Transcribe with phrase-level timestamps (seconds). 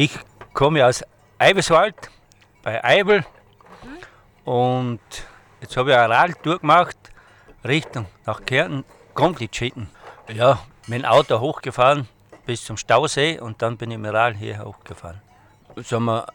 [0.00, 0.16] Ich
[0.54, 1.02] komme aus
[1.40, 1.96] Eibeswald
[2.62, 3.26] bei Eibel
[4.44, 5.00] und
[5.60, 6.96] jetzt habe ich eine Radtour gemacht
[7.64, 9.90] Richtung nach Kärnten, komplett schicken.
[10.32, 12.06] Ja, mit dem Auto hochgefahren
[12.46, 15.20] bis zum Stausee und dann bin ich mit dem Rad hier hochgefahren.
[15.74, 16.28] Sagen wir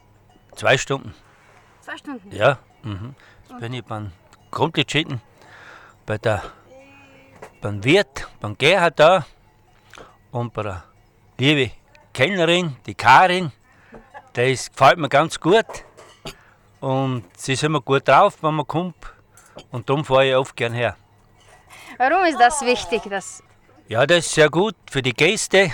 [0.58, 1.14] zwei Stunden.
[1.80, 2.36] Zwei Stunden.
[2.36, 3.16] Ja, mhm.
[3.48, 4.12] Jetzt bin ich beim
[4.52, 5.22] Grundlitschitten,
[6.06, 6.44] bei der,
[7.62, 9.26] beim Wirt, beim Gerhard da
[10.32, 10.84] und bei der
[11.38, 11.72] liebe
[12.14, 13.52] Kellnerin, die Karin.
[14.34, 15.66] Das gefällt mir ganz gut
[16.80, 18.96] und sie ist immer gut drauf, wenn man kommt
[19.72, 20.96] und darum fahre ich oft gern her.
[21.98, 23.04] Warum ist das wichtig?
[23.10, 23.44] Dass
[23.88, 25.74] Ja, das ist sehr gut für die Gäste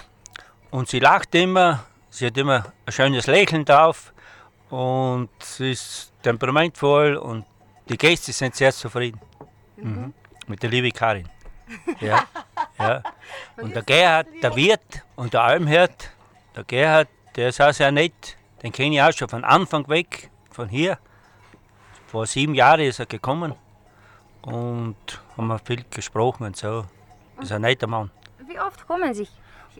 [0.72, 4.14] und sie lacht immer, sie hat immer ein schönes Lächeln drauf
[4.70, 7.46] und sie ist temperamentvoll und
[7.88, 9.20] die Gäste sind sehr zufrieden
[9.78, 10.14] mhm.
[10.48, 11.28] mit der lieben Karin.
[12.00, 12.24] Ja,
[12.80, 13.04] ja.
[13.58, 16.10] Und der Gerhard, der Wirt und der Almhirt,
[16.60, 20.30] der Gerhard, der ist auch sehr nett, den kenne ich auch schon von Anfang weg,
[20.52, 20.98] von hier.
[22.08, 23.54] Vor sieben Jahren ist er gekommen
[24.42, 24.96] und
[25.38, 26.86] haben wir viel gesprochen und so.
[27.40, 28.12] Ist ein netter Mann.
[28.46, 29.28] wie oft kommen Sie?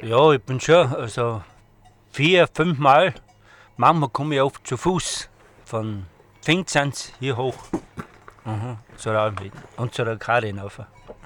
[0.02, 1.42] Ja, ich bin schon also
[2.12, 3.14] vier, fünf Mal.
[3.76, 5.28] Manchmal komme ich oft zu Fuß
[5.66, 6.06] von
[6.42, 7.58] Pfingsens hier hoch.
[8.46, 10.80] Mhm, zur Almhütte und zur Karin rauf.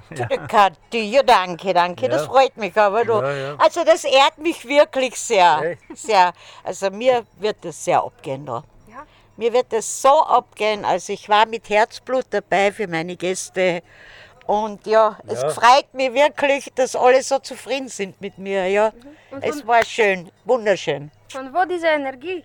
[0.94, 3.04] Ja danke, danke, das freut mich aber.
[3.06, 3.14] Du.
[3.14, 3.56] Ja, ja.
[3.58, 5.78] Also das ehrt mich wirklich sehr.
[5.90, 5.98] Echt?
[5.98, 6.34] sehr.
[6.64, 8.64] Also mir wird das sehr abgehen da.
[8.88, 9.06] Ja.
[9.38, 10.86] Mir wird das so abgehen.
[10.86, 13.82] Also ich war mit Herzblut dabei für meine Gäste.
[14.46, 15.50] Und ja, es Ja.
[15.50, 18.68] freut mich wirklich, dass alle so zufrieden sind mit mir.
[18.68, 18.92] Ja.
[19.32, 21.12] Und Es von, war schön, wunderschön.
[21.32, 22.44] von wo diese Energie?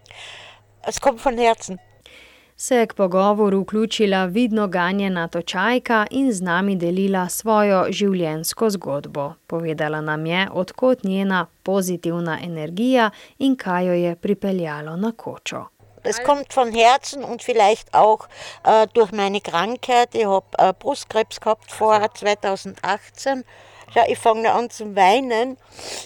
[0.83, 1.81] Es kommt von Herzen.
[2.61, 9.27] Se je k pogovoru vključila vidno ganjena točajka in z nami delila svojo življenjsko zgodbo.
[9.47, 15.69] Povedala nam je, odkot njena pozitivna energija in kaj jo je pripeljalo na kočo.
[16.05, 18.27] Es kommt von Herzen und vielleicht auch
[18.65, 20.15] äh, durch meine Krankheit.
[20.15, 23.44] Ich habe äh, Brustkrebs gehabt vor 2018.
[23.94, 25.56] Ja, ich fange an zu weinen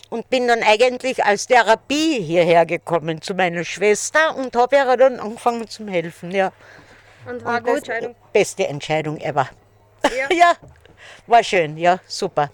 [0.09, 5.19] und bin dann eigentlich als Therapie hierher gekommen zu meiner Schwester und habe ihr dann
[5.19, 6.31] angefangen zu helfen.
[6.31, 6.53] Ja.
[7.27, 7.91] Und war Und gut.
[8.33, 9.49] Beste Entscheidung ever.
[10.05, 10.29] Ja.
[10.37, 10.53] ja,
[11.27, 12.51] war schön, ja, super.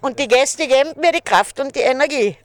[0.00, 2.36] Und die Gäste geben mir die Kraft und die Energie.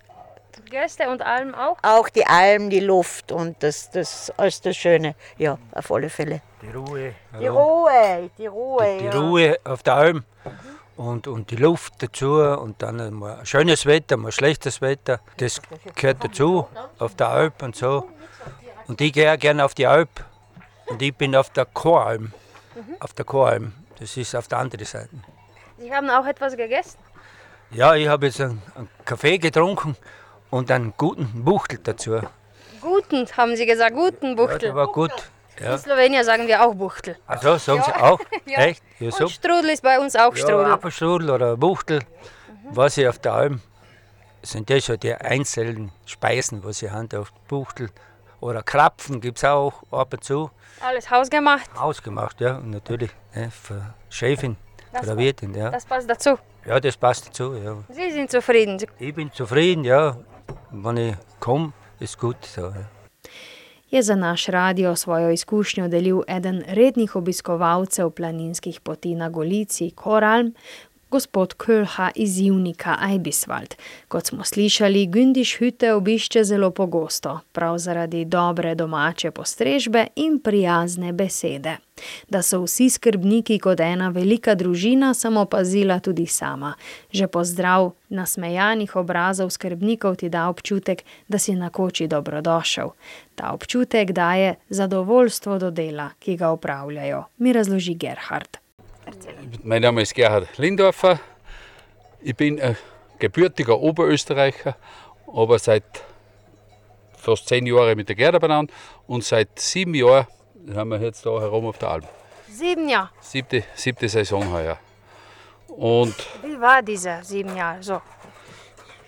[0.69, 1.77] Gäste und allem auch.
[1.81, 5.15] Auch die Alm, die Luft und das, das alles das Schöne.
[5.37, 6.41] Ja, auf alle Fälle.
[6.61, 7.13] Die Ruhe.
[7.39, 8.97] Die Ruhe, die Ruhe.
[8.99, 9.11] Die ja.
[9.11, 10.25] Ruhe auf der Alm
[10.97, 15.19] und, und die Luft dazu und dann mal schönes Wetter, mal schlechtes Wetter.
[15.37, 15.61] Das
[15.95, 16.67] gehört dazu
[16.99, 18.09] auf der Alp und so.
[18.87, 20.09] Und ich gehe auch gerne auf die Alp
[20.87, 22.33] und ich bin auf der Choralm.
[22.99, 23.73] Auf der Choralm.
[23.99, 25.09] Das ist auf der anderen Seite.
[25.77, 26.97] Sie haben auch etwas gegessen.
[27.71, 29.95] Ja, ich habe jetzt einen, einen Kaffee getrunken
[30.49, 32.21] und einen guten Buchtel dazu.
[32.81, 34.59] Guten, haben Sie gesagt, guten Ja, Buchtel.
[34.59, 35.11] der war gut.
[35.59, 35.73] Ja.
[35.73, 37.17] In Slowenien sagen wir auch Buchtel.
[37.25, 38.19] Also sagen Sie auch?
[38.45, 38.59] Ja.
[38.59, 38.83] Echt?
[38.99, 39.25] Ja, so.
[39.25, 40.65] Und Strudel ist bei uns auch Ja, Strudel.
[40.65, 41.99] Apfelstrudel oder Buchtel,
[42.71, 43.61] was ich auf der Alm,
[44.41, 47.89] sind das schon die einzelnen Speisen, was ich haben auf Buchtel.
[48.39, 50.51] Oder Krapfen gibt es auch ab und zu.
[50.79, 51.69] Alles hausgemacht.
[51.75, 52.57] Ausgemacht, ja.
[52.57, 54.55] Und natürlich ne, für Chefin,
[54.93, 55.71] Das für Wirtin, ja.
[55.71, 56.37] Das passt dazu.
[56.65, 57.77] Ja, das passt dazu, ja.
[57.89, 58.77] Sie sind zufrieden.
[58.77, 60.17] Sie- Ich bin zufrieden, ja.
[60.71, 62.37] Wenn ich komme, ist gut.
[62.45, 62.73] So, ja.
[63.91, 70.53] Je za naš radio svojo izkušnjo delil eden rednih obiskovalcev planinskih poti na Golici, Koralm,
[71.09, 73.75] gospod Kölha iz Junika Eibiswald.
[74.07, 81.13] Kot smo slišali, Gündiš hüte obišče zelo pogosto, prav zaradi dobre domače postrežbe in prijazne
[81.13, 81.77] besede.
[82.29, 86.73] Da so vsi skrbniki kot ena velika družina, sem opazila tudi sama.
[87.11, 92.91] Že pozdrav nasmejanih obrazov skrbnikov ti da občutek, da si na koči dobrodošel.
[93.35, 98.66] Ta občutek daje zadovoljstvo do dela, ki ga upravljajo, mi razloži Gerhard.
[99.63, 101.19] Mein Name ist Gerhard Lindorfer.
[102.21, 102.77] Ich bin ein
[103.19, 104.75] gebürtiger Oberösterreicher,
[105.27, 105.83] aber seit
[107.17, 108.71] fast zehn Jahren mit der Gerda benannt
[109.07, 110.27] und seit sieben Jahren
[110.73, 112.03] haben wir jetzt da herum auf der Alm.
[112.49, 113.09] Sieben Jahre.
[113.21, 114.77] Siebte, siebte Saison heuer.
[115.67, 117.83] Und Wie war diese sieben Jahre?
[117.83, 118.01] So.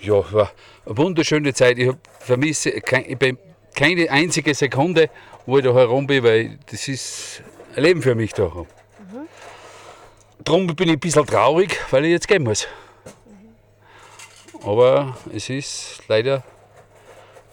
[0.01, 0.51] ja, war
[0.85, 1.77] eine wunderschöne Zeit.
[1.77, 3.37] Ich vermisse kein, ich bin
[3.75, 5.09] keine einzige Sekunde,
[5.45, 7.41] wo ich da herum bin, weil das ist
[7.75, 8.51] ein Leben für mich da.
[10.43, 12.67] Darum bin ich ein bisschen traurig, weil ich jetzt gehen muss.
[14.63, 16.43] Aber es ist leider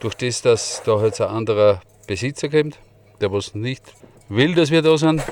[0.01, 2.79] durch das, dass da jetzt ein anderer Besitzer kommt,
[3.21, 3.83] der was nicht
[4.29, 5.23] will, dass wir da sind,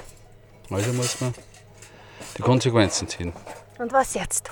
[0.70, 1.34] also muss man
[2.38, 3.32] die Konsequenzen ziehen.
[3.78, 4.50] Und was jetzt?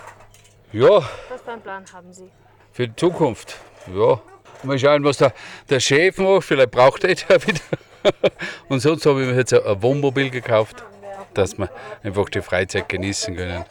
[0.72, 0.96] Ja,
[1.28, 2.28] Was für einen Plan haben Sie?
[2.72, 3.56] für die Zukunft,
[3.94, 4.20] ja,
[4.64, 5.34] Mal schauen, was der,
[5.69, 6.44] der Chef macht.
[6.44, 7.60] Vielleicht braucht er der wieder.
[8.69, 10.84] Und sonst habe ich mir jetzt ein Wohnmobil gekauft,
[11.34, 11.69] dass wir
[12.02, 13.64] einfach die Freizeit genießen können.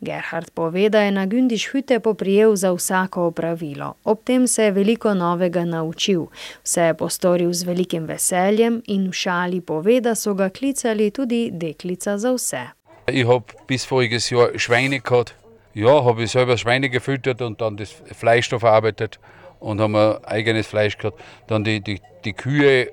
[0.00, 3.94] Gerhard pove, da je na Gündiš hüte poprijel za vsako opravilo.
[4.04, 6.26] Ob tem se je veliko novega naučil.
[6.62, 11.50] Vse je postoril z velikim veseljem in v šali pove, da so ga klicali tudi
[11.52, 12.66] deklica za vse.
[13.08, 15.34] Ich habe bis voriges Jahr Schweine gehabt.
[15.74, 19.18] Ja, habe ich selber Schweine gefüttert und dann das Fleisch da verarbeitet
[19.60, 21.20] und haben eigenes Fleisch gehabt.
[21.46, 22.90] Dann die, die, die Kühe,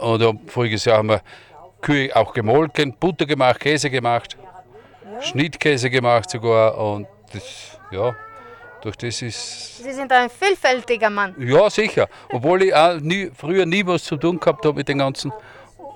[0.00, 1.22] oder voriges Jahr haben wir
[1.82, 4.38] Kühe auch gemolken, Butter gemacht, Käse gemacht,
[5.20, 8.14] Schnittkäse gemacht sogar und das, ja,
[8.80, 11.34] durch das ist, Sie sind ein vielfältiger Mann.
[11.38, 14.98] ja sicher, obwohl ich auch nie, früher nie was zu tun gehabt habe mit den
[14.98, 15.32] ganzen,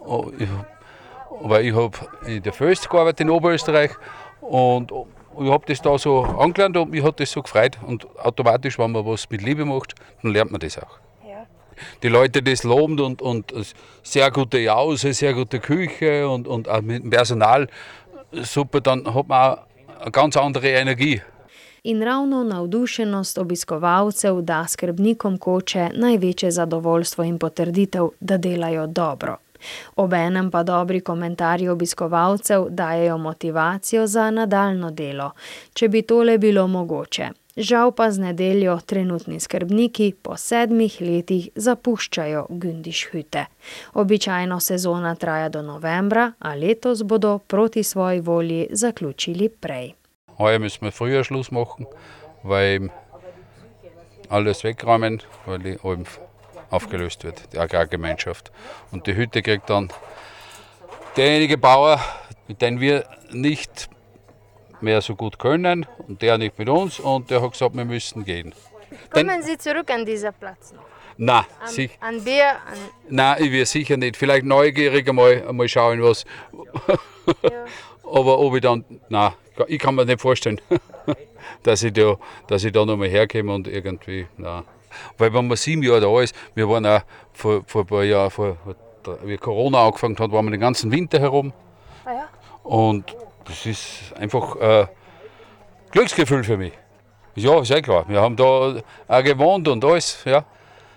[0.08, 0.48] Oh, ich,
[1.42, 3.90] aber ich habe in der Föst gearbeitet in Oberösterreich
[4.40, 4.92] und
[5.40, 8.92] ich habe das da so angelernt und mich hat das so gefreut und automatisch, wenn
[8.92, 10.98] man was mit Liebe macht, dann lernt man das auch.
[12.02, 13.52] Die Leute das loben und, und
[14.02, 17.68] sehr gute Jause, sehr gute Küche und, und auch mit dem Personal
[18.32, 19.58] super, dann hat man auch
[20.00, 21.20] eine ganz andere Energie.
[21.82, 29.36] In ravno navdušenost obiskovalcev da skrbnikom koče največje zadovoljstvo in potrditev, da delajo dobro.
[29.96, 35.30] Obenem pa dobri komentarji obiskovalcev dajejo motivacijo za nadaljno delo,
[35.74, 37.30] če bi tole bilo mogoče.
[37.56, 43.46] Žal pa z nedeljo trenutni skrbniki po sedmih letih zapuščajo Gündiš hüte.
[43.96, 49.94] Običajno sezona traja do novembra, a letos bodo proti svoji volji zaključili prej.
[50.36, 51.86] Heuer müssen wir früher Schluss machen,
[52.44, 52.90] weil
[54.28, 56.04] alles wegräumen, weil die Alm
[56.70, 58.52] aufgelöst wird, die Agrargemeinschaft.
[58.92, 59.88] Und die Hütte kriegt dann
[61.16, 62.00] derjenige Bauer,
[62.60, 63.88] dem wir nicht
[64.80, 68.24] mehr so gut können und der nicht mit uns und der hat gesagt, wir müssen
[68.24, 68.54] gehen.
[69.10, 70.84] Kommen Sie zurück an diesen Platz noch.
[71.18, 72.78] Na, An, sich, an Bier, an
[73.08, 74.16] nein, ich will sicher nicht.
[74.16, 76.26] Vielleicht neugierig einmal, einmal schauen, was.
[78.04, 79.32] Aber ob ich dann, nein,
[79.66, 80.60] ich kann mir nicht vorstellen,
[81.62, 82.16] dass ich da,
[82.48, 84.64] dass ich da nochmal herkomme und irgendwie, nein.
[85.16, 87.00] Weil wenn man sieben Jahre da ist, wir waren auch
[87.32, 88.56] vor, vor ein paar Jahren, vor,
[89.22, 91.52] wie Corona angefangen hat, waren wir den ganzen Winter herum.
[92.04, 92.28] Ah ja.
[92.62, 93.16] Und
[93.48, 94.88] das ist einfach ein
[95.90, 96.72] Glücksgefühl für mich.
[97.34, 98.04] Ja, ist ja klar.
[98.08, 98.44] Wir haben da
[99.08, 100.44] auch gewohnt und alles, ja.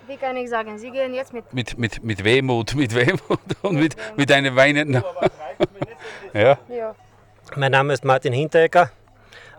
[0.07, 3.75] Wie kann ich sagen, Sie gehen jetzt mit Mit, mit, mit Wehmut, mit Wehmut und
[3.75, 5.03] mit, mit einem weinenden.
[6.33, 6.57] ja.
[6.69, 6.95] ja.
[7.55, 8.91] Mein Name ist Martin Hinteregger.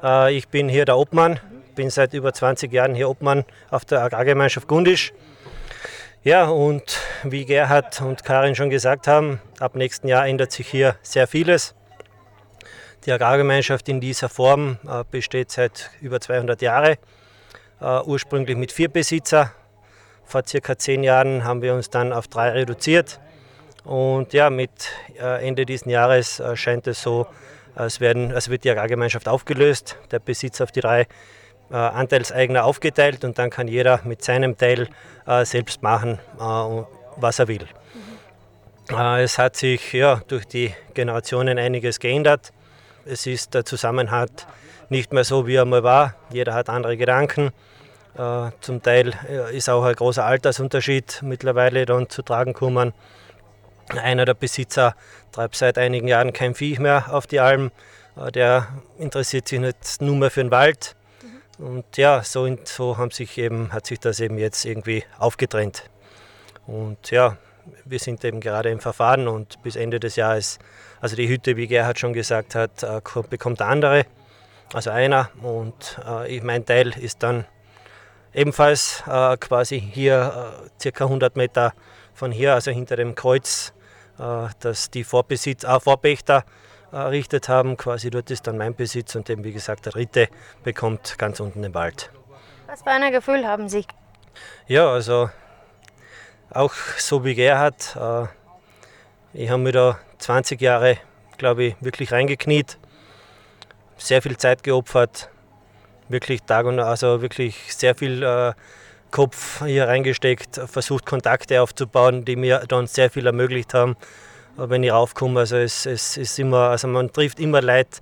[0.02, 1.38] Äh, Ich bin hier der Obmann,
[1.74, 5.12] bin seit über 20 Jahren hier Obmann auf der Agrargemeinschaft Gundisch.
[6.24, 10.96] Ja, und wie Gerhard und Karin schon gesagt haben, ab nächsten Jahr ändert sich hier
[11.02, 11.74] sehr vieles.
[13.06, 16.96] Die Agrargemeinschaft in dieser Form äh, besteht seit über 200 Jahren,
[17.80, 19.52] äh, ursprünglich mit vier Besitzer.
[20.24, 23.18] Vor circa zehn Jahren haben wir uns dann auf drei reduziert.
[23.84, 24.70] Und ja, mit
[25.18, 27.26] äh, Ende dieses Jahres scheint es so,
[27.74, 31.06] als, werden, als wird die Agrargemeinschaft aufgelöst, der Besitz auf die drei
[31.70, 34.88] Anteilseigner aufgeteilt und dann kann jeder mit seinem Teil
[35.44, 37.64] selbst machen, was er will.
[38.90, 42.52] Äh, es hat sich ja, durch die Generationen einiges geändert.
[43.04, 44.46] Es ist der Zusammenhalt
[44.88, 46.14] nicht mehr so, wie er mal war.
[46.30, 47.50] Jeder hat andere Gedanken.
[48.16, 52.92] Äh, zum Teil äh, ist auch ein großer Altersunterschied mittlerweile dann zu tragen gekommen.
[53.88, 54.94] Einer der Besitzer
[55.32, 57.70] treibt seit einigen Jahren kein Vieh mehr auf die Alm.
[58.16, 60.96] Äh, Der interessiert sich nicht nur mehr für den Wald.
[61.58, 65.84] Und ja, so, und so haben sich eben, hat sich das eben jetzt irgendwie aufgetrennt.
[66.66, 67.36] Und ja,
[67.84, 70.58] wir sind eben gerade im Verfahren und bis Ende des Jahres,
[71.00, 74.06] also die Hütte, wie Gerhard schon gesagt hat, äh, ko- bekommt der andere,
[74.72, 75.30] also einer.
[75.42, 77.44] Und äh, mein Teil ist dann
[78.32, 81.72] ebenfalls äh, quasi hier äh, circa 100 Meter
[82.14, 83.72] von hier, also hinter dem Kreuz,
[84.18, 86.44] äh, das die Vorbesitz, äh, Vorpächter
[86.92, 87.76] errichtet haben.
[87.76, 90.28] Quasi dort ist dann mein Besitz und eben wie gesagt der dritte
[90.64, 92.10] bekommt ganz unten den Wald.
[92.66, 93.84] Was für ein Gefühl haben Sie?
[94.66, 95.30] Ja, also
[96.52, 98.26] auch so wie Gerhard, äh,
[99.32, 100.98] ich habe mich da 20 Jahre,
[101.38, 102.78] glaube ich, wirklich reingekniet,
[103.96, 105.28] sehr viel Zeit geopfert,
[106.08, 108.52] wirklich Tag und also wirklich sehr viel äh,
[109.10, 113.96] Kopf hier reingesteckt, versucht Kontakte aufzubauen, die mir dann sehr viel ermöglicht haben,
[114.58, 115.40] äh, wenn ich raufkomme.
[115.40, 118.00] Also es, es ist immer, also man trifft immer Leute,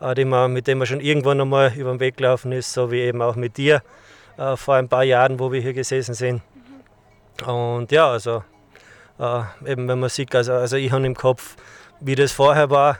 [0.00, 2.90] äh, die man, mit denen man schon irgendwann einmal über den Weg gelaufen ist, so
[2.90, 3.82] wie eben auch mit dir
[4.38, 6.42] äh, vor ein paar Jahren, wo wir hier gesessen sind.
[7.42, 8.44] Und ja, also
[9.18, 11.56] äh, eben wenn man sieht, also, also ich habe im Kopf,
[12.00, 12.98] wie das vorher war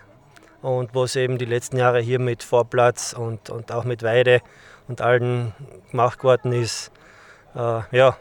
[0.62, 4.42] und was eben die letzten Jahre hier mit Vorplatz und, und auch mit Weide
[4.88, 5.54] und allen
[5.90, 6.92] gemacht worden ist.
[7.54, 8.16] Äh, ja,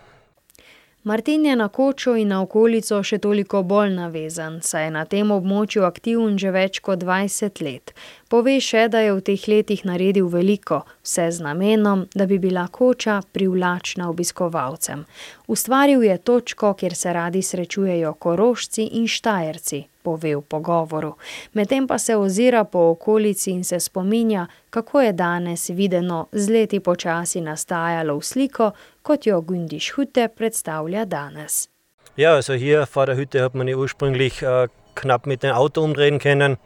[1.04, 5.30] Martin je na kočo in na okolico še toliko bolj navezan, saj je na tem
[5.32, 7.94] območju aktiven že več kot 20 let.
[8.28, 12.68] Pove še, da je v teh letih naredil veliko, vse z namenom, da bi bila
[12.68, 15.06] koča privlačna obiskovalcem.
[15.48, 21.16] Ustvaril je točko, kjer se radi srečujejo korošci in štajerci, pove v pogovoru.
[21.54, 26.80] Medtem pa se ozira po okolici in se spominja, kako je danes videno z leti
[26.80, 28.72] počasi nastajalo v sliko,
[29.10, 31.68] kot jo Gündisch Hütte predstavlja danes.
[32.16, 36.20] Ja, also hier vor der Hütte hat man ursprünglich äh, knapp mit dem Auto umdrehen
[36.20, 36.58] können.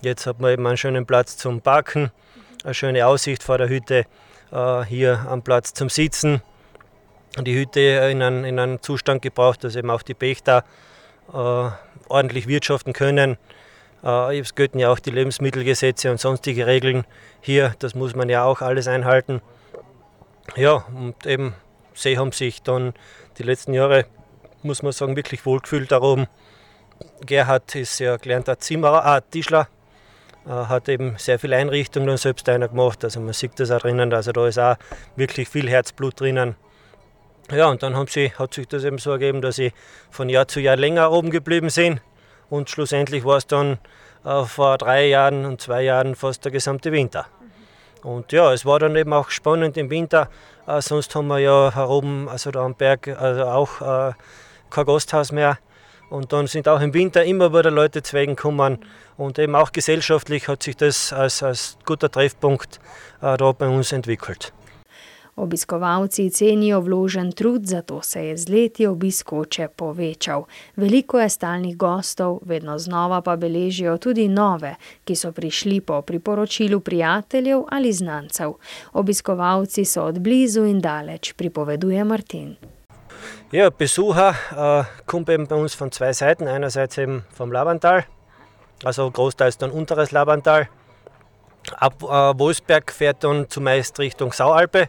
[0.00, 2.10] Jetzt hat man eben einen schönen Platz zum Parken,
[2.64, 4.06] eine schöne Aussicht vor der Hütte,
[4.50, 6.42] äh, hier am Platz zum Sitzen.
[7.40, 10.64] Die Hütte in einen, in einen Zustand gebraucht, dass eben auch die Pächter
[11.32, 11.68] äh,
[12.08, 13.36] ordentlich wirtschaften können.
[14.02, 17.04] Äh, es gelten ja auch die Lebensmittelgesetze und sonstige Regeln
[17.40, 19.40] hier, das muss man ja auch alles einhalten.
[20.56, 21.54] Ja, und eben
[21.94, 22.92] See haben sich dann
[23.38, 24.06] die letzten Jahre,
[24.62, 26.26] muss man sagen, wirklich wohlgefühlt darum.
[27.24, 29.68] Gerhard ist ja gelernter Zimmerer, ah, Tischler,
[30.46, 33.04] äh, hat eben sehr viele Einrichtungen und selbst einer gemacht.
[33.04, 34.76] Also man sieht das auch drinnen, also da ist auch
[35.16, 36.56] wirklich viel Herzblut drinnen.
[37.50, 39.72] Ja, und dann haben sie, hat sich das eben so ergeben, dass sie
[40.10, 42.00] von Jahr zu Jahr länger oben geblieben sind.
[42.48, 43.78] Und schlussendlich war es dann
[44.24, 47.26] äh, vor drei Jahren und zwei Jahren fast der gesamte Winter.
[48.04, 50.28] Und ja, es war dann eben auch spannend im Winter.
[50.66, 54.12] Äh, sonst haben wir ja heroben, also da am Berg, also auch äh,
[54.70, 55.58] kein Gasthaus mehr.
[56.10, 58.78] Und dann sind auch im Winter immer wieder Leute zu Wegen gekommen.
[59.16, 62.78] Und eben auch gesellschaftlich hat sich das als, als guter Treffpunkt
[63.22, 64.52] äh, da bei uns entwickelt.
[65.36, 70.44] Obiskovalci cenijo vložen trud, zato se je z leti obiskoče povečal.
[70.76, 76.80] Veliko je stalnih gostov, vedno znova pa beležijo tudi nove, ki so prišli po priporočilu
[76.80, 78.52] prijateljev ali znancev.
[78.92, 82.56] Obiskovalci so od blizu in daleč, pripoveduje Martin.
[83.50, 86.48] Ja, Besucher äh, kommt eben bei uns von zwei Seiten.
[86.48, 88.04] Einerseits eben vom Labantal,
[88.84, 90.68] also großteils dann unteres Labantal.
[91.76, 94.88] Ab äh, Wolfsberg fährt dann zumeist Richtung Saualpe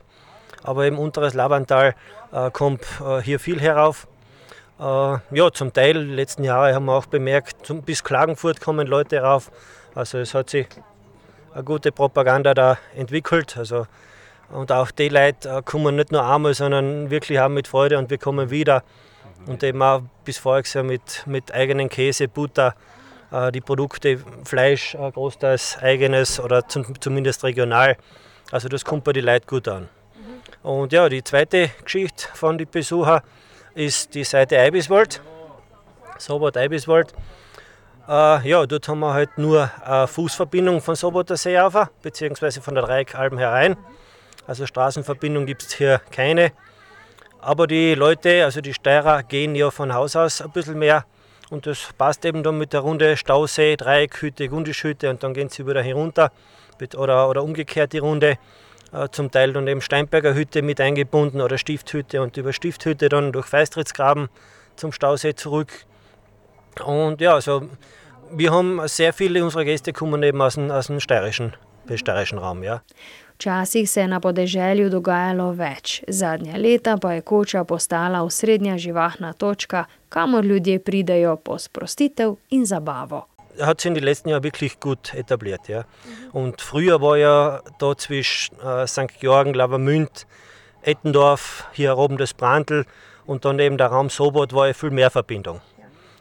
[0.65, 1.95] aber im unteres Labantal
[2.31, 4.07] äh, kommt äh, hier viel herauf.
[4.79, 9.19] Äh, ja, zum Teil, letzten Jahre haben wir auch bemerkt, zum, bis Klagenfurt kommen Leute
[9.19, 9.51] rauf.
[9.93, 10.67] Also es hat sich
[11.53, 13.55] eine gute Propaganda da entwickelt.
[13.57, 13.85] Also,
[14.51, 18.09] und auch die Leute äh, kommen nicht nur einmal, sondern wirklich auch mit Freude und
[18.09, 18.83] wir kommen wieder.
[19.45, 22.73] Und eben auch bis Jahr mit, mit eigenen Käse, Butter,
[23.31, 27.97] äh, die Produkte, Fleisch, äh, großteils eigenes oder zum, zumindest regional.
[28.51, 29.89] Also das kommt bei den Leuten gut an.
[30.65, 33.21] Und ja, die zweite Geschichte von den Besuchern
[33.75, 35.21] ist die Seite Eibiswald,
[36.17, 37.13] Sobot Eibiswald.
[38.07, 42.73] Äh, ja, dort haben wir halt nur eine Fußverbindung von Soboter See auf, beziehungsweise von
[42.73, 43.77] der Dreieckalm herein.
[44.47, 46.51] Also Straßenverbindung gibt es hier keine.
[47.41, 51.05] Aber die Leute, also die Steirer, gehen ja von Haus aus ein bisschen mehr.
[51.51, 55.67] Und das passt eben dann mit der Runde Stausee, Dreieckhütte, Gundischhütte und dann gehen sie
[55.67, 56.31] wieder herunter.
[56.97, 58.39] Oder, oder umgekehrt die Runde.
[58.91, 63.31] Äh, zum Teil dann eben Steinberger Hütte mit eingebunden oder Stifthütte und über Stifthütte dann
[63.31, 64.29] durch Feistritzgraben
[64.75, 65.85] zum Stausee zurück.
[66.85, 67.69] Und ja, also
[68.31, 71.53] wir haben sehr viele unserer Gäste kommen eben aus dem, aus dem steirischen,
[71.95, 72.63] steirischen Raum.
[72.63, 72.81] Ja.
[73.35, 79.33] Včasih se je na podeželju dogajalo več, zadnja leta pa je koča postala osrednja živahna
[79.33, 83.25] točka, kamor ljudje pridejo po sprostitev in zabavo.
[83.61, 85.67] Hat sich in den letzten Jahren wirklich gut etabliert.
[85.67, 85.81] Ja.
[85.81, 86.31] Mhm.
[86.31, 89.19] Und früher war ja da zwischen äh, St.
[89.19, 90.27] Georgen, Lavermünd,
[90.81, 92.85] Ettendorf, hier oben das Brandl
[93.25, 95.61] und dann eben der Raum Sobot war ja viel mehr Verbindung.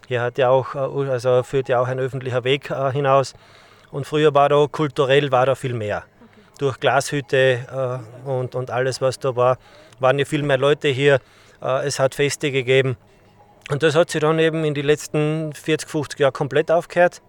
[0.07, 3.35] Hier hat ja auch, äh, also führt ja auch ein öffentlicher Weg äh, hinaus.
[3.91, 6.05] Und früher war da kulturell war da viel mehr.
[6.59, 9.59] Durch Glashütte äh, und, und alles, was da war,
[10.01, 11.21] waren ja viel mehr Leute hier.
[11.63, 12.97] Äh, es hat Feste gegeben.
[13.71, 17.23] Und das hat sich dann eben in den letzten 40, 50 Jahren komplett aufgehört.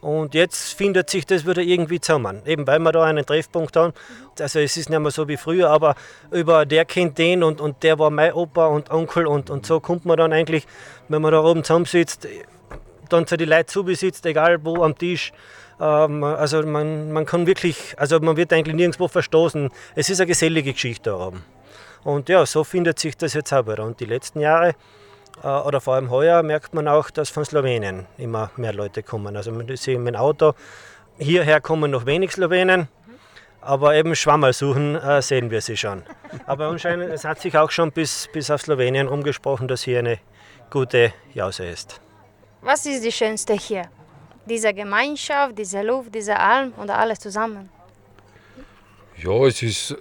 [0.00, 2.42] Und jetzt findet sich das wieder irgendwie zusammen.
[2.44, 3.92] Eben weil wir da einen Treffpunkt haben.
[4.40, 5.94] Also es ist nicht mehr so wie früher, aber
[6.32, 9.78] über der kennt den und, und der war mein Opa und Onkel und, und so
[9.78, 10.66] kommt man dann eigentlich,
[11.08, 12.26] wenn man da oben zusammensitzt,
[13.08, 15.32] dann zu die Leute zubesitzt, egal wo am Tisch.
[15.80, 19.70] Ähm, also man, man kann wirklich, also man wird eigentlich nirgendwo verstoßen.
[19.94, 21.44] Es ist eine gesellige Geschichte da oben.
[22.02, 23.84] Und ja, so findet sich das jetzt auch wieder.
[23.84, 24.74] Und die letzten Jahre
[25.42, 29.36] oder vor allem heuer merkt man auch, dass von Slowenien immer mehr Leute kommen.
[29.36, 30.54] Also man sieht mit dem Auto,
[31.18, 32.88] hierher kommen noch wenig Slowenen,
[33.60, 36.02] aber eben Schwammerl suchen äh, sehen wir sie schon.
[36.46, 40.18] Aber anscheinend, es hat sich auch schon bis, bis auf Slowenien rumgesprochen, dass hier eine
[40.70, 42.00] gute Jause ist.
[42.60, 43.84] Was ist die schönste hier?
[44.46, 47.70] Diese Gemeinschaft, diese Luft, diese Alm oder alles zusammen?
[49.22, 49.96] Ja, es ist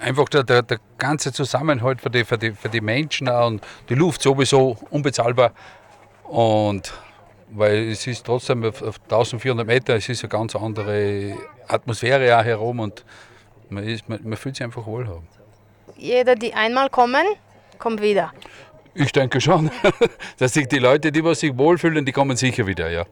[0.00, 3.94] einfach der, der, der ganze Zusammenhalt für die, für, die, für die Menschen und die
[3.94, 5.52] Luft sowieso unbezahlbar.
[6.24, 6.92] Und
[7.50, 11.36] weil es ist trotzdem auf, auf 1400 Meter, es ist eine ganz andere
[11.68, 13.04] Atmosphäre auch herum und
[13.70, 15.26] man, ist, man, man fühlt sich einfach wohl haben.
[15.96, 17.24] Jeder, die einmal kommen,
[17.78, 18.32] kommt wieder.
[18.94, 19.70] Ich denke schon,
[20.38, 23.06] dass sich die Leute, die was sich wohlfühlen, die kommen sicher wieder, ja.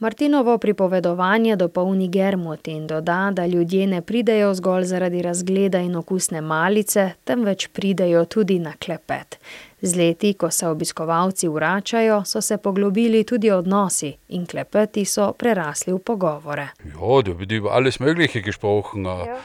[0.00, 6.40] Martinovo pripovedovanje dopolni Germot in doda, da ljudje ne pridejo zgolj zaradi razgleda in okusne
[6.40, 9.36] malice, temveč pridejo tudi na klepet.
[9.82, 15.92] Z leti, ko se obiskovalci vračajo, so se poglobili tudi odnosi in klepeti so prerasli
[15.92, 16.68] v pogovore.
[16.84, 19.04] Ja, da wird über alles Mögliche gesprochen.
[19.04, 19.36] Ja,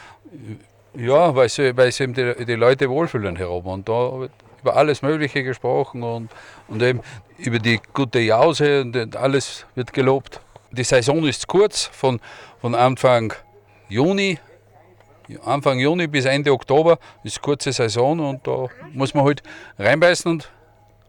[0.94, 3.66] ja weil, sie, weil eben die, die Leute wohlfühlen herum.
[3.66, 4.32] Und da wird
[4.62, 6.30] über alles Mögliche gesprochen und,
[6.68, 7.00] und eben
[7.36, 10.40] über die gute Jause und alles wird gelobt.
[10.70, 12.20] Die Saison ist kurz, von,
[12.60, 13.32] von Anfang
[13.88, 14.38] Juni,
[15.44, 19.42] Anfang Juni bis Ende Oktober ist kurze Saison und da muss man halt
[19.78, 20.50] reinbeißen und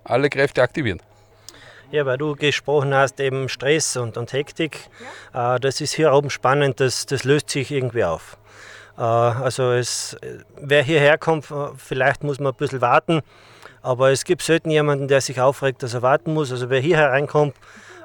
[0.04, 1.02] alle Kräfte aktivieren.
[1.92, 4.90] Ja, weil du gesprochen hast, eben Stress und, und Hektik,
[5.34, 5.56] ja.
[5.56, 8.38] äh, das ist hier oben spannend, das, das löst sich irgendwie auf.
[8.98, 10.18] Äh, also es,
[10.60, 11.46] wer hierher kommt,
[11.78, 13.22] vielleicht muss man ein bisschen warten,
[13.82, 16.52] aber es gibt selten jemanden, der sich aufregt, dass er warten muss.
[16.52, 17.56] Also wer hier hereinkommt,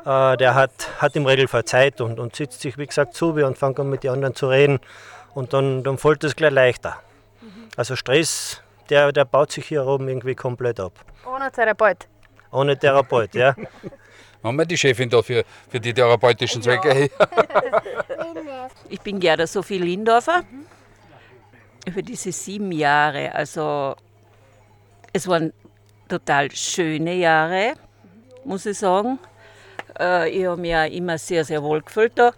[0.04, 3.58] äh, der hat, hat im Regelfall Zeit und, und sitzt sich, wie gesagt, zu und
[3.58, 4.80] fängt an mit den anderen zu reden
[5.34, 7.00] und dann, dann fällt es gleich leichter.
[7.40, 7.68] Mhm.
[7.76, 10.92] Also Stress, der, der baut sich hier oben irgendwie komplett ab.
[11.24, 12.08] Ohne Therapeut.
[12.50, 13.54] Ohne Therapeut, ja.
[14.42, 17.08] Haben wir die Chefin da für, für die therapeutischen Zwecke?
[18.88, 20.42] ich bin Gerda Sophie Lindorfer.
[21.92, 23.96] Für diese sieben Jahre, also
[25.12, 25.52] es waren
[26.08, 27.74] total schöne Jahre,
[28.44, 29.18] muss ich sagen.
[29.98, 32.32] Äh, ich habe mich ja immer sehr, sehr wohl gefühlt da.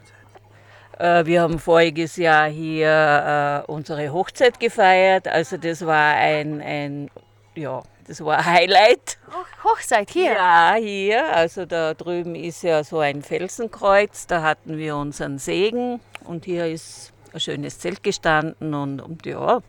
[0.98, 5.28] Äh, wir haben voriges Jahr hier äh, unsere Hochzeit gefeiert.
[5.28, 7.10] Also das war ein, ein
[7.54, 9.18] ja, das war ein Highlight.
[9.64, 10.32] Hochzeit hier?
[10.34, 11.34] Ja, hier.
[11.34, 14.26] Also da drüben ist ja so ein Felsenkreuz.
[14.26, 19.60] Da hatten wir unseren Segen und hier ist ein schönes Zelt gestanden und, und ja,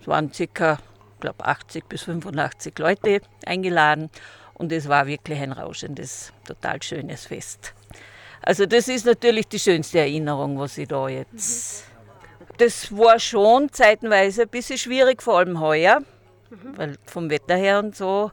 [0.00, 0.78] es waren circa,
[1.20, 4.10] glaube 80 bis 85 Leute eingeladen.
[4.54, 7.74] Und es war wirklich ein rauschendes, total schönes Fest.
[8.40, 11.84] Also das ist natürlich die schönste Erinnerung, was ich da jetzt.
[12.58, 16.02] Das war schon zeitenweise ein bisschen schwierig, vor allem heuer,
[16.76, 18.30] weil vom Wetter her und so.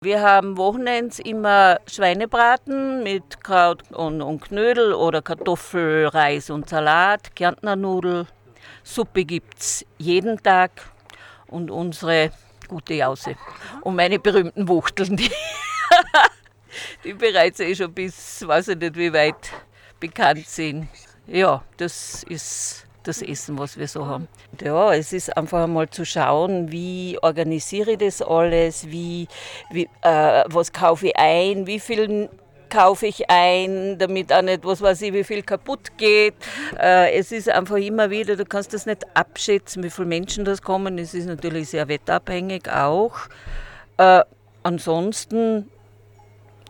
[0.00, 7.34] Wir haben Wochenends immer Schweinebraten mit Kraut und, und Knödel oder Kartoffel, Reis und Salat,
[7.34, 8.28] Kärntner Nudel.
[8.84, 10.70] Suppe gibt es jeden Tag
[11.48, 12.30] und unsere
[12.68, 13.36] gute Jause.
[13.82, 15.30] Und meine berühmten Wuchteln, die,
[17.04, 19.50] die bereits eh schon bis, weiß ich nicht wie weit
[19.98, 20.88] bekannt sind.
[21.26, 24.28] Ja, das ist das Essen, was wir so haben.
[24.62, 29.28] Ja, es ist einfach einmal zu schauen, wie organisiere ich das alles, wie,
[29.70, 32.28] wie äh, was kaufe ich ein, wie viel
[32.68, 36.34] kaufe ich ein, damit auch nicht, was weiß ich, wie viel kaputt geht.
[36.78, 40.62] Äh, es ist einfach immer wieder, du kannst das nicht abschätzen, wie viele Menschen das
[40.62, 40.98] kommen.
[40.98, 43.14] Es ist natürlich sehr wetterabhängig auch.
[43.96, 44.22] Äh,
[44.62, 45.68] ansonsten,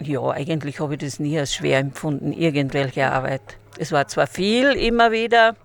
[0.00, 3.58] ja, eigentlich habe ich das nie als schwer empfunden, irgendwelche Arbeit.
[3.78, 5.56] Es war zwar viel immer wieder,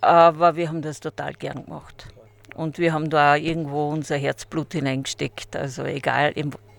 [0.00, 2.08] aber wir haben das total gern gemacht.
[2.54, 5.56] Und wir haben da irgendwo unser Herzblut hineingesteckt.
[5.56, 6.32] Also egal,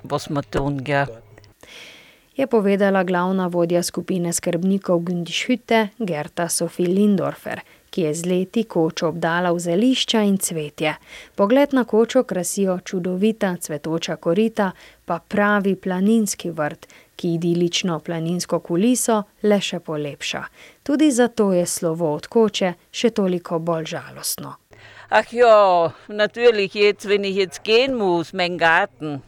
[0.04, 0.84] was wir tun.
[0.86, 1.08] Gell
[2.36, 9.08] je povedala glavna vodja skupine skrbnikov Gündišhütte Gerta Sophie Lindorfer, ki je z leti kočo
[9.08, 10.96] obdala v zelišča in cvetje.
[11.36, 14.72] Pogled na kočo krasijo čudovita cvetoča korita,
[15.06, 20.44] pa pravi planinski vrt, ki idilično planinsko kuliso le še polepša.
[20.84, 24.58] Tudi zato je slovo od koče še toliko bolj žalostno.
[25.10, 29.22] Ach ja, natürlich jetzt, wenn ich jetzt gehen muss, mein Garten,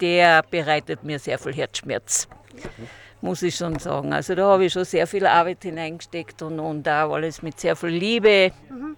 [0.00, 2.28] der bereitet mir sehr viel Herzschmerz
[3.20, 4.12] muss ich schon sagen.
[4.12, 7.76] Also da habe ich schon sehr viel Arbeit hineingesteckt und, und auch alles mit sehr
[7.76, 8.96] viel Liebe mhm.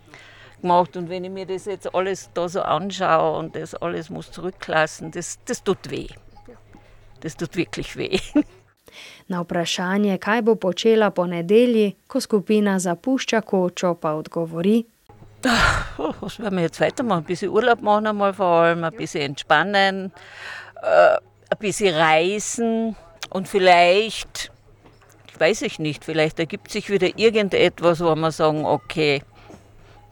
[0.61, 0.97] gemacht.
[0.97, 5.11] Und wenn ich mir das jetzt alles da so anschaue und das alles muss zurücklassen,
[5.11, 6.09] das, das tut weh.
[7.21, 8.19] Das tut wirklich weh.
[9.29, 14.85] Na vprašanje, kaj bo počela po nedelji, ko skupina zapušča kočo, pa odgovori.
[15.99, 17.23] Oh, was werden wir jetzt weitermachen?
[17.23, 20.11] Ein bisschen Urlaub machen, mal vor allem, ein bisschen entspannen,
[20.83, 21.17] äh,
[21.51, 22.97] ein bisschen reisen.
[23.31, 24.51] Und vielleicht,
[25.39, 29.23] weiß ich nicht, vielleicht ergibt sich wieder irgendetwas, wo wir sagen, okay,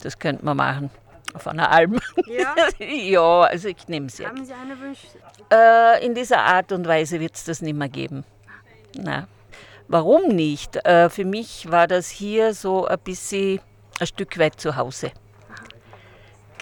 [0.03, 0.91] das könnte man machen.
[1.35, 1.99] Auf einer Alm.
[2.27, 4.29] Ja, ja also ich nehme es jetzt.
[4.29, 5.07] Haben Sie eine Wünsche?
[5.53, 8.25] Äh, in dieser Art und Weise wird es das nicht mehr geben.
[8.95, 9.29] Na,
[9.89, 10.77] warum nicht?
[10.85, 13.61] Äh, für mich war das hier so ein bisschen
[14.01, 15.13] ein Stück weit zu Hause.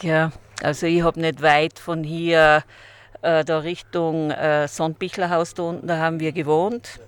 [0.02, 2.64] Ja, also ich habe nicht weit von hier
[3.24, 7.00] äh, da Richtung äh, Sonnbichlerhaus da unten, da haben wir gewohnt.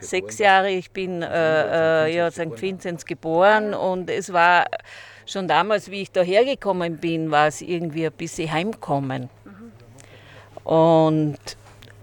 [0.00, 2.60] Sechs Jahre, ich bin äh, äh, ja, St.
[2.60, 4.66] Vinzenz geboren und es war
[5.26, 9.28] schon damals, wie ich da hergekommen bin, war es irgendwie ein bisschen heimkommen.
[10.64, 11.38] Und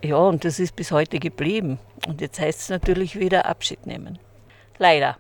[0.04, 1.80] ja, und das ist bis heute geblieben.
[2.08, 4.20] Und jetzt heißt es natürlich wieder Abschied nehmen.
[4.78, 5.18] Leider.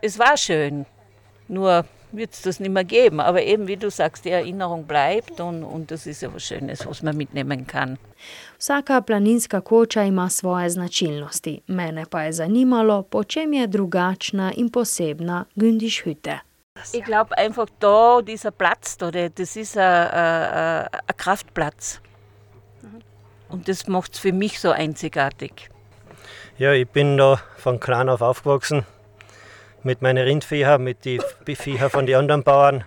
[0.00, 0.86] Es war schön,
[1.48, 3.20] nur wird es das nicht mehr geben.
[3.20, 6.86] Aber eben, wie du sagst, die Erinnerung bleibt und, und das ist ja was Schönes,
[6.86, 7.98] was man mitnehmen kann.
[8.58, 11.62] Vsaka planinska koča ima svoje značilnosti.
[11.66, 16.38] Mene pa je zanimalo, po čem je drugačna in posebna Gündisch Hütte.
[16.92, 22.00] Ich glaube einfach da, dieser Platz da, das ist ein, ein Kraftplatz.
[23.48, 25.70] Und das macht es für mich so einzigartig.
[26.58, 28.84] Ja, ich bin da von klein auf aufgewachsen
[29.84, 32.84] mit meinen Rindviecher, mit den Viecher von den anderen Bauern.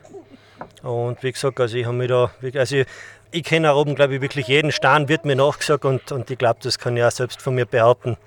[0.82, 2.88] Und wie gesagt, also ich habe mich da, also ich,
[3.32, 6.38] ich kenne auch oben, glaube ich, wirklich jeden Stein, wird mir nachgesagt und, und ich
[6.38, 8.18] glaube, das kann ich auch selbst von mir behaupten.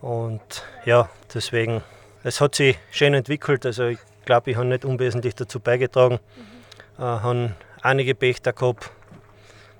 [0.00, 1.82] Und ja, deswegen,
[2.22, 3.66] es hat sich schön entwickelt.
[3.66, 6.20] Also ich glaube, ich habe nicht unwesentlich dazu beigetragen.
[6.36, 7.02] Mhm.
[7.02, 8.90] Äh, habe einige Pächter gehabt,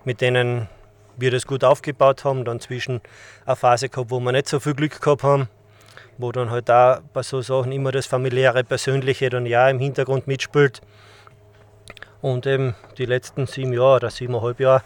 [0.05, 0.69] mit denen
[1.17, 2.45] wir das gut aufgebaut haben.
[2.45, 3.01] Dann zwischen
[3.45, 5.49] eine Phase gehabt, wo wir nicht so viel Glück gehabt haben,
[6.19, 10.27] wo dann halt auch bei so Sachen immer das familiäre, persönliche dann ja im Hintergrund
[10.27, 10.81] mitspielt.
[12.23, 14.83] Und eben die letzten sieben Jahre oder siebeneinhalb Jahre,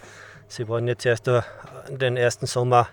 [0.48, 1.30] sie waren jetzt erst
[1.88, 2.88] den ersten Sommer,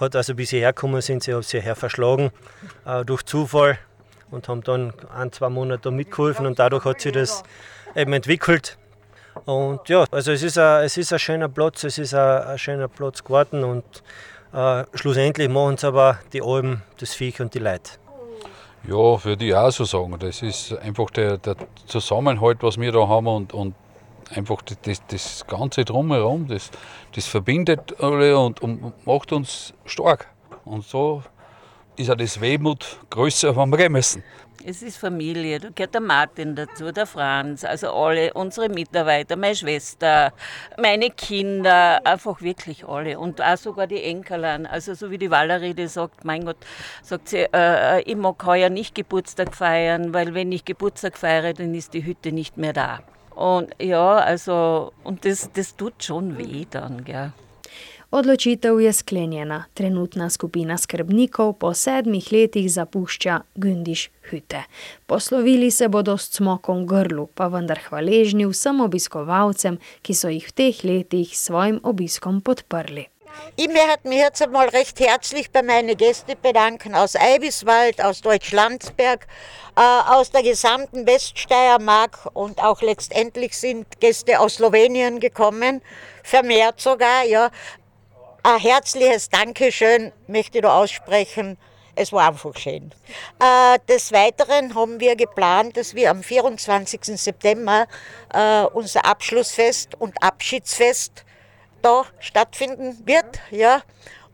[0.00, 2.30] hat also wie sie hergekommen sind, sie haben sich her verschlagen
[2.86, 3.78] äh, durch Zufall
[4.30, 7.42] und haben dann ein, zwei Monate mitgeholfen und dadurch hat sich das
[7.94, 8.78] eben entwickelt.
[9.44, 12.58] Und ja, also es ist ein, es ist ein schöner Platz, es ist ein, ein
[12.58, 14.02] schöner Platz geworden und
[14.52, 17.92] äh, schlussendlich machen es aber die Alben, das Viech und die Leute.
[18.86, 20.16] Ja, würde ich auch so sagen.
[20.18, 23.74] Das ist einfach der, der Zusammenhalt, was wir da haben und, und
[24.34, 26.70] einfach das, das Ganze drumherum, das,
[27.14, 30.28] das verbindet alle und, und macht uns stark.
[30.64, 31.22] Und so
[31.96, 34.22] ist auch das Wehmut größer, wenn wir gehen müssen.
[34.64, 39.56] Es ist Familie, da gehört der Martin dazu, der Franz, also alle unsere Mitarbeiter, meine
[39.56, 40.32] Schwester,
[40.78, 44.66] meine Kinder, einfach wirklich alle und auch sogar die Enkelern.
[44.66, 46.58] Also so wie die Valerie die sagt, mein Gott,
[47.02, 51.54] sagt sie, äh, äh, ich mag heuer nicht Geburtstag feiern, weil wenn ich Geburtstag feiere,
[51.54, 53.00] dann ist die Hütte nicht mehr da.
[53.34, 57.32] Und ja, also, und das, das tut schon weh dann, gell.
[58.12, 59.64] Odločitev je sklenjena.
[59.74, 64.68] Trenutna skupina skrbnikov po sedmih letih zapušča Gündiš Hüte.
[65.06, 70.52] Poslovili se bodo s cmokom grlu, pa vendar hvaležni vsem obiskovalcem, ki so jih v
[70.52, 73.08] teh letih s svojim obiskom podprli.
[73.56, 79.26] Ich möchte mich jetzt einmal recht herzlich bei meinen Gästen bedanken aus Eibiswald, aus Deutschlandsberg,
[79.76, 85.80] äh, aus der gesamten Weststeiermark und auch letztendlich sind Gäste aus Slowenien gekommen,
[86.22, 87.50] vermehrt sogar, ja.
[88.44, 91.56] Ein herzliches Dankeschön möchte ich da aussprechen.
[91.94, 92.92] Es war einfach schön.
[93.38, 97.04] Äh, des Weiteren haben wir geplant, dass wir am 24.
[97.20, 97.86] September
[98.34, 101.24] äh, unser Abschlussfest und Abschiedsfest
[101.82, 103.38] da stattfinden wird.
[103.52, 103.82] Ja.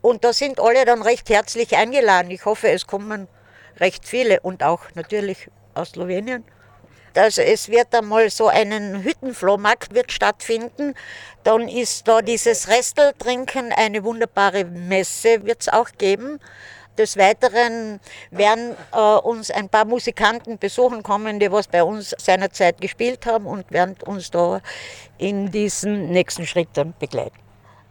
[0.01, 2.31] Und da sind alle dann recht herzlich eingeladen.
[2.31, 3.29] Ich hoffe, es kommen
[3.77, 6.45] recht viele und auch natürlich aus Slowenien.
[7.15, 10.95] Also es wird einmal so einen Hüttenflohmarkt wird stattfinden.
[11.45, 16.41] Dann ist da dieses Resteltrinken, eine wunderbare Messe wird es auch geben.
[16.99, 18.01] Des Weiteren
[18.33, 23.47] werden äh, uns ein paar Musikanten besuchen kommen, die was bei uns seinerzeit gespielt haben
[23.47, 24.61] und werden uns da
[25.17, 27.39] in diesen nächsten Schritten begleiten.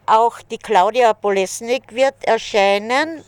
[0.04, 3.24] Auch die Claudia Bolesnik wird erscheinen.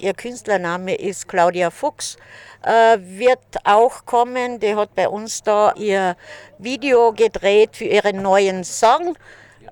[0.00, 2.16] Ihr Künstlername ist Claudia Fuchs
[2.62, 4.60] äh, wird auch kommen.
[4.60, 6.16] Die hat bei uns da ihr
[6.58, 9.16] Video gedreht für ihren neuen Song,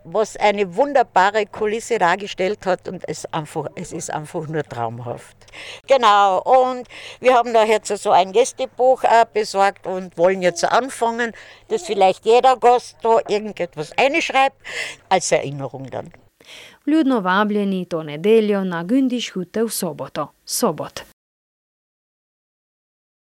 [0.05, 5.37] was eine wunderbare Kulisse dargestellt hat und es, einfach, es ist einfach nur traumhaft.
[5.87, 6.87] Genau, und
[7.21, 11.33] wir haben da jetzt so ein Gästebuch äh, besorgt und wollen jetzt anfangen,
[11.69, 14.57] dass vielleicht jeder Gast da irgendetwas einschreibt,
[15.09, 16.13] als Erinnerung dann.
[16.87, 20.33] Ljudno vabljeni to nedeljo na Gündiš Hute v soboto.
[20.45, 21.14] Sobot.